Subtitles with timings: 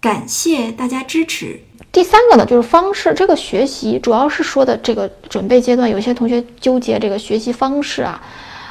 [0.00, 1.60] 感谢大家支持。
[1.92, 3.12] 第三个呢，就是方式。
[3.12, 8.22] 这个学习主要是说的这个准备阶段，有些同学纠结这个学习方式啊，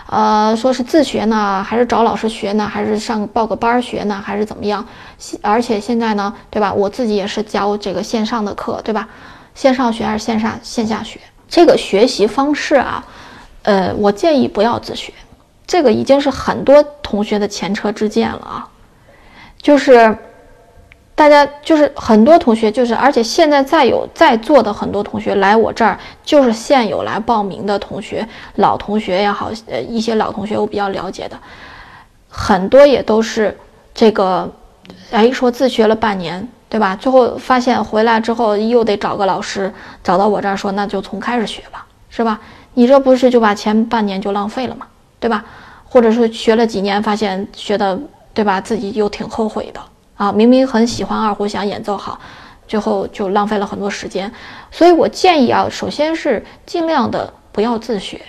[0.07, 4.83] 呃，说是自学呢，还是找老师学呢，还是上报个班学呢，还是怎么样？
[5.41, 6.73] 而且现在呢，对吧？
[6.73, 9.07] 我自己也是教这个线上的课，对吧？
[9.53, 11.19] 线上学还是线上线下学？
[11.47, 13.05] 这个学习方式啊，
[13.63, 15.13] 呃，我建议不要自学。
[15.67, 18.67] 这个已经是很多同学的前车之鉴了啊，
[19.61, 20.17] 就是。
[21.19, 31.37] 大家就是很多同学，就是而且现在再有在座的很多同学来我这儿，就是现有来报名的同学，老同学也好，呃，一些老同学我比较了解的，
[32.29, 33.57] 很多也都是
[33.93, 34.49] 这个，
[35.11, 36.95] 哎，说自学了半年，对吧？
[36.95, 39.69] 最后发现回来之后又得找个老师，
[40.01, 42.39] 找到我这儿说那就从开始学吧，是吧？
[42.75, 44.87] 你这不是就把前半年就浪费了吗？
[45.19, 45.43] 对吧？
[45.83, 47.99] 或者说学了几年，发现学的，
[48.33, 48.61] 对吧？
[48.61, 49.81] 自己又挺后悔的。
[50.19, 52.19] 啊，明明很喜欢二胡，想演奏好，
[52.67, 54.29] 最后就浪费了很多时间。
[54.69, 58.19] 所以我建议啊，首先是尽量的不要自学，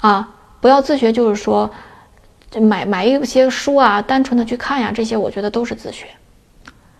[0.00, 0.28] 啊，
[0.60, 1.68] 不要自学，就是说
[2.60, 6.06] 买买一些书啊，单纯的去看呀，这些我觉得都是自学。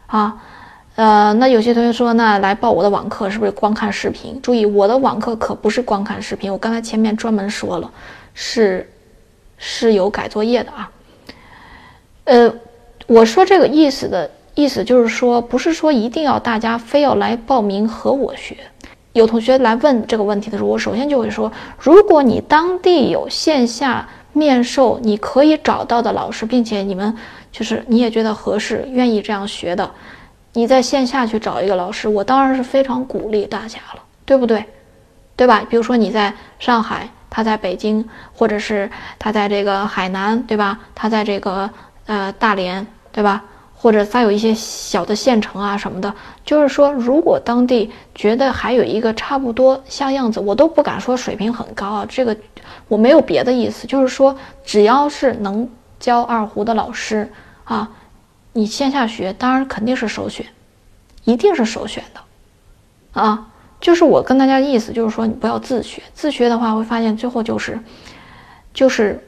[0.09, 0.37] 啊，
[0.97, 4.43] 呃，那有些同学说，那来报我的网课是不是光看视频？
[4.43, 7.89] 注意，我的网课可不是光看视频，我刚才前面专门说了，
[8.35, 8.93] 是
[9.59, 10.91] 是有改作业的啊，
[12.25, 12.53] 呃。
[13.06, 18.56] 我说这个意思的意思就是说，不是说一定要大家非要来报名和我学。
[19.12, 27.14] 有同学来问这个问题的时候，我首先就会说，如果你当地有线下面授，你可以找到的老师，并且你们
[27.53, 29.91] 就是你也觉得合适，愿意这样学的，
[30.54, 34.64] 你在线下去找一个老师，我当然是非常鼓励大家了，对不对？
[35.37, 35.62] 对吧？
[35.69, 40.78] 比如说你在上海，他在北京，或者是他在这个海南，对吧？
[40.94, 41.69] 他在这个。
[42.06, 43.44] 呃，大连对吧？
[43.76, 46.12] 或者再有一些小的县城啊什么的，
[46.44, 52.06] 就是说，如果当地觉得还有一个差不多像样子，我都不敢说水平很高啊。
[52.08, 52.36] 这个
[52.88, 55.69] 我没有别的意思，就是说，只要是能
[56.00, 57.30] 教二胡的老师
[57.64, 57.88] 啊，
[58.54, 60.44] 你线下学当然肯定是首选，
[61.25, 63.46] 一定是首选的啊。
[63.81, 67.78] 就是我跟大家的意思就是说，你不要自学，自学的话会发现最后就是
[68.72, 69.22] 就是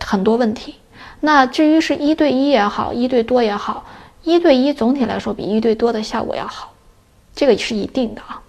[0.00, 0.76] 很多问题。
[1.24, 3.86] 那至于是一对一也好，一对多也好，
[4.24, 6.74] 一对一总体来说比一对多的效果要好，
[7.34, 8.42] 这个是一定的啊。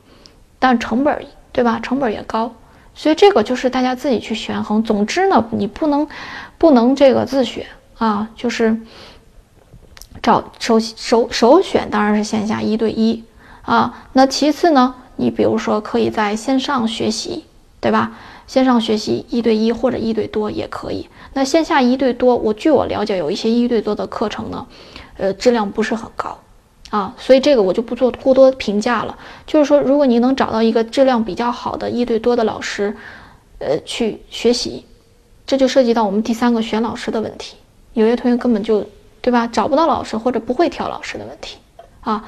[0.59, 1.79] 但成本对吧？
[1.81, 2.53] 成本也高，
[2.93, 4.83] 所以这个就是大家自己去权衡。
[4.83, 6.05] 总之呢，你不能
[6.57, 7.65] 不能这个自学
[7.97, 8.77] 啊，就是
[10.21, 13.23] 找首首首选当然是线下一对一
[13.61, 14.05] 啊。
[14.11, 17.45] 那其次呢，你比如说可以在线上学习，
[17.79, 18.11] 对吧？
[18.47, 21.07] 线上学习一对一或者一对多也可以。
[21.33, 24.65] 那线下一对多，我据我了解，有一些一对多的课程呢，
[25.17, 26.37] 呃，质量不是很高，
[26.89, 29.17] 啊，所以这个我就不做过多评价了。
[29.45, 32.95] 就是说，如果你能找到一个质量比较好的一对多的老师，
[33.59, 34.85] 呃，去学习，
[35.45, 37.55] 这就涉及到我们第三个选老师的问题。
[37.93, 38.85] 有些同学根本就，
[39.21, 41.57] 对吧，找不到老师或者不会挑老师的问题，
[42.01, 42.23] 啊，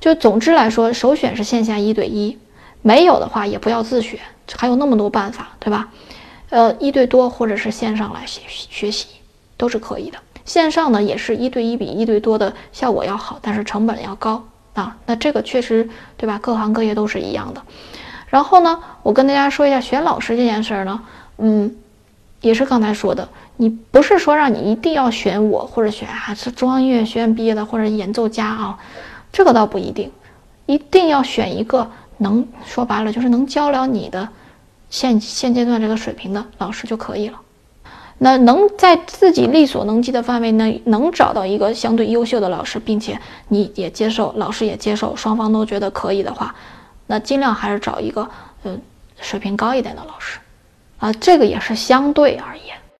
[0.00, 2.36] 就总之来说，首选是线下一对一，
[2.82, 4.18] 没有的话也不要自学。
[4.54, 5.88] 还有那么多办法，对吧？
[6.50, 9.06] 呃，一对多或者是线上来学学习
[9.56, 10.18] 都是可以的。
[10.44, 14.44] 线上呢也是一对一比一对多的效果要好，但是成本要高
[14.74, 14.98] 啊。
[15.06, 15.88] 那这个确实
[16.18, 16.38] 对吧？
[16.42, 17.62] 各行各业都是一样的。
[18.28, 21.00] 然后呢，我跟大家说一下选老师这件事儿呢，
[21.38, 21.74] 嗯，
[22.42, 23.26] 也是刚才说的，
[23.56, 28.78] 你不是说让你一定要选我或者选啊是中央音乐学院毕业的或者演奏家啊，
[29.32, 30.10] 这个倒不一定，
[30.66, 31.90] 一定要选一个。
[32.22, 34.28] 能说白了就是能教了你的
[34.88, 37.38] 现现阶段这个水平的老师就可以了。
[38.18, 43.18] 那能在自己力所能及的范围内能找到一个相对优秀的老师，并且
[43.48, 46.54] 你也接受，老师也接受，双方都觉得可以的话，
[47.08, 48.28] 那尽量还是找一个
[48.62, 48.80] 嗯
[49.20, 50.38] 水平高一点的老师
[50.98, 52.76] 啊，这个也是相对而言。